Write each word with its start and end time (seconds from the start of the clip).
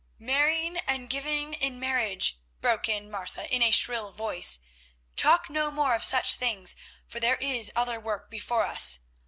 "Marrying 0.17 0.77
and 0.87 1.11
giving 1.11 1.53
in 1.53 1.79
marriage!" 1.79 2.39
broke 2.59 2.89
in 2.89 3.11
Martha 3.11 3.45
in 3.53 3.61
a 3.61 3.69
shrill 3.69 4.11
voice. 4.11 4.59
"Talk 5.15 5.47
no 5.47 5.69
more 5.69 5.93
of 5.93 6.03
such 6.03 6.33
things, 6.33 6.75
for 7.05 7.19
there 7.19 7.35
is 7.39 7.71
other 7.75 7.99
work 7.99 8.27
before 8.31 8.65
us. 8.65 9.01